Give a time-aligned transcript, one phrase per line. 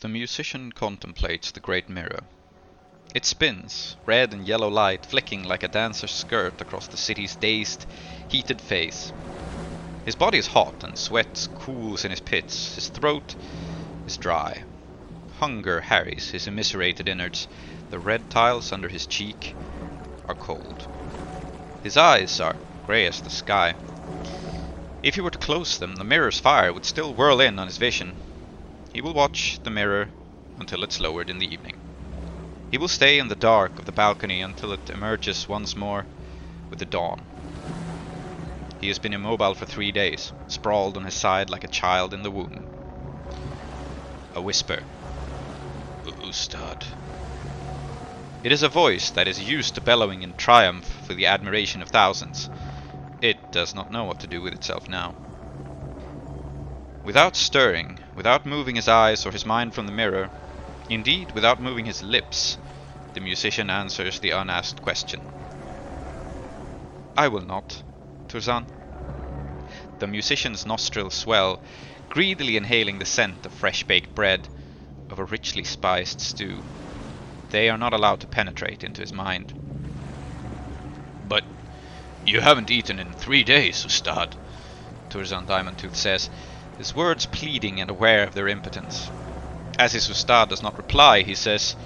[0.00, 2.20] The musician contemplates the great mirror.
[3.14, 7.84] It spins, red and yellow light flicking like a dancer's skirt across the city's dazed,
[8.28, 9.12] heated face.
[10.06, 12.76] His body is hot and sweat cools in his pits.
[12.76, 13.34] His throat
[14.06, 14.62] is dry.
[15.38, 17.46] Hunger harries his immiserated innards.
[17.90, 19.54] The red tiles under his cheek
[20.28, 20.88] are cold.
[21.82, 22.56] His eyes are
[22.86, 23.74] grey as the sky.
[25.02, 27.76] If he were to close them, the mirror's fire would still whirl in on his
[27.76, 28.14] vision.
[28.92, 30.10] He will watch the mirror
[30.58, 31.76] until it's lowered in the evening.
[32.70, 36.06] He will stay in the dark of the balcony until it emerges once more
[36.68, 37.20] with the dawn.
[38.80, 42.22] He has been immobile for three days, sprawled on his side like a child in
[42.22, 42.66] the womb.
[44.34, 44.82] A whisper.
[46.24, 46.84] Ustad.
[48.42, 51.88] It is a voice that is used to bellowing in triumph for the admiration of
[51.88, 52.48] thousands.
[53.20, 55.14] It does not know what to do with itself now.
[57.02, 60.30] Without stirring, without moving his eyes or his mind from the mirror,
[60.86, 62.58] indeed without moving his lips,
[63.14, 65.24] the musician answers the unasked question.
[67.16, 67.82] I will not,
[68.28, 68.68] Turzan.
[69.98, 71.62] The musician's nostrils swell,
[72.10, 74.50] greedily inhaling the scent of fresh baked bread,
[75.08, 76.66] of a richly spiced stew.
[77.48, 79.54] They are not allowed to penetrate into his mind.
[81.24, 81.44] But
[82.26, 84.36] you haven't eaten in three days, Ustad,
[85.08, 86.28] Turzan Diamondtooth says,
[86.80, 89.10] his words pleading and aware of their impotence.
[89.78, 91.76] As his Ustad does not reply, he says,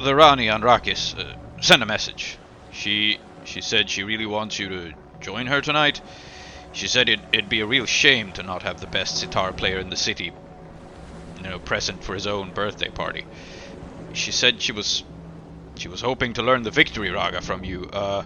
[0.00, 2.38] The Rani Anrakis, uh, send a message.
[2.70, 6.00] She she said she really wants you to join her tonight.
[6.72, 9.80] She said it, it'd be a real shame to not have the best sitar player
[9.80, 10.32] in the city,
[11.38, 13.24] you know, present for his own birthday party.
[14.12, 15.02] She said she was
[15.78, 17.90] she was hoping to learn the victory raga from you.
[17.92, 18.22] Uh,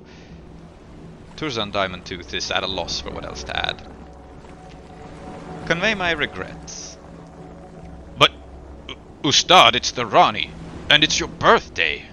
[1.37, 3.83] Turzan Diamondtooth is at a loss for what else to add.
[5.71, 6.99] Convey my regrets.
[8.19, 8.33] But,
[9.23, 10.51] Ustad, it's the Rani,
[10.91, 12.07] and it's your birthday.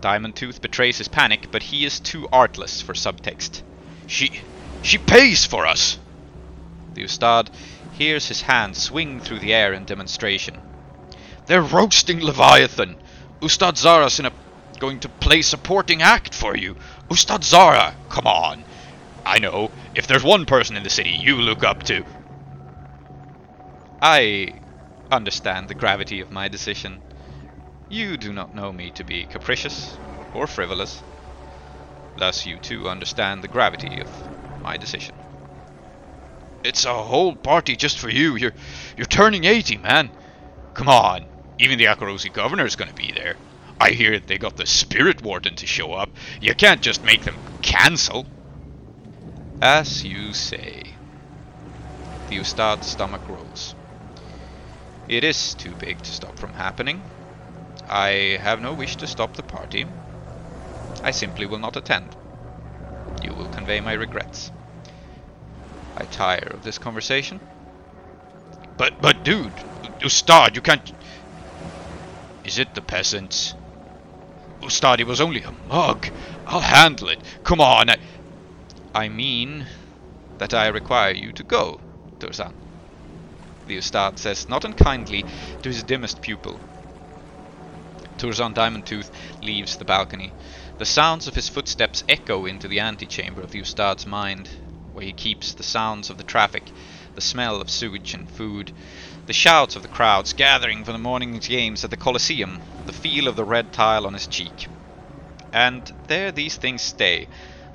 [0.00, 3.60] Diamondtooth betrays his panic, but he is too artless for subtext.
[4.06, 4.40] She,
[4.80, 5.98] she pays for us.
[6.94, 7.50] The Ustad
[7.92, 10.58] hears his hand swing through the air in demonstration.
[11.44, 12.96] They're roasting Leviathan.
[13.42, 14.32] Ustad Zara's a
[14.78, 16.76] going to play supporting act for you.
[17.10, 18.64] Ustad Zara, come on.
[19.26, 22.02] I know, if there's one person in the city you look up to.
[24.00, 24.60] I
[25.10, 27.00] understand the gravity of my decision.
[27.88, 29.96] You do not know me to be capricious
[30.34, 31.02] or frivolous.
[32.18, 34.10] Thus you too understand the gravity of
[34.62, 35.14] my decision.
[36.64, 38.36] It's a whole party just for you.
[38.36, 38.54] You're
[38.96, 40.10] you're turning 80, man.
[40.74, 41.26] Come on.
[41.58, 43.36] Even the Akorosi governor's gonna be there.
[43.80, 46.10] I hear they got the spirit warden to show up.
[46.40, 48.26] You can't just make them cancel.
[49.62, 50.94] As you say.
[52.28, 53.74] The Ustad's stomach rose.
[55.08, 57.02] It is too big to stop from happening.
[57.88, 59.86] I have no wish to stop the party.
[61.02, 62.16] I simply will not attend.
[63.22, 64.50] You will convey my regrets.
[65.96, 67.38] I tire of this conversation.
[68.76, 69.52] But, but dude,
[70.02, 70.92] Ustad, you can't...
[72.44, 73.54] Is it the peasants?
[74.62, 76.08] Ustad, it was only a mug.
[76.46, 77.20] I'll handle it.
[77.44, 77.90] Come on.
[77.90, 77.96] I,
[78.94, 79.66] I mean
[80.38, 81.80] that I require you to go,
[82.18, 82.52] Turzan.
[83.66, 85.24] The Ustad says, not unkindly,
[85.62, 86.60] to his dimmest pupil.
[88.18, 89.10] Turzan Diamondtooth
[89.42, 90.32] leaves the balcony.
[90.78, 94.48] The sounds of his footsteps echo into the antechamber of the Ustad's mind,
[94.92, 96.64] where he keeps the sounds of the traffic,
[97.14, 98.72] the smell of sewage and food,
[99.26, 103.26] the shouts of the crowds gathering for the morning's games at the Colosseum, the feel
[103.26, 104.68] of the red tile on his cheek.
[105.52, 107.28] And there these things stay,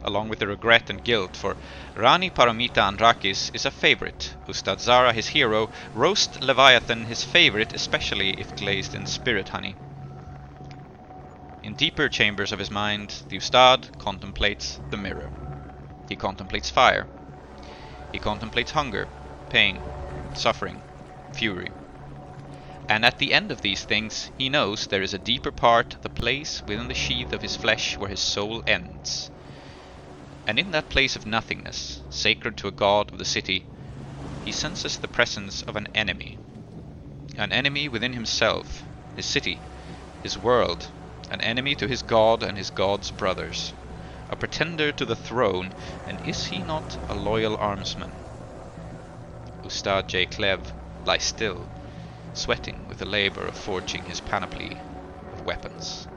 [0.04, 1.56] along with the regret and guilt, for
[1.96, 8.32] Rani Paramita Andrakis is a favorite, Ustad Zara his hero, roast Leviathan his favorite, especially
[8.32, 9.78] if glazed in spirit honey.
[11.62, 15.34] In deeper chambers of his mind, the Ustad contemplates the mirror.
[16.10, 17.08] He contemplates fire.
[18.12, 19.08] He contemplates hunger,
[19.50, 19.84] pain,
[20.34, 20.82] suffering,
[21.32, 21.76] fury.
[22.90, 26.10] And at the end of these things, he knows there is a deeper part, the
[26.10, 29.30] place within the sheath of his flesh where his soul ends.
[30.52, 33.70] And in that place of nothingness, sacred to a god of the city,
[34.38, 36.40] he senses the presence of an enemy.
[37.38, 38.84] An enemy within himself,
[39.14, 39.64] his city,
[40.20, 40.92] his world,
[41.30, 43.72] an enemy to his god and his god's brothers,
[44.30, 45.74] a pretender to the throne,
[46.06, 48.20] and is he not a loyal armsman?
[49.64, 50.26] Ustad J.
[50.26, 50.74] Clev
[51.06, 51.72] lies still,
[52.34, 54.84] sweating with the labor of forging his panoply
[55.32, 56.10] of weapons.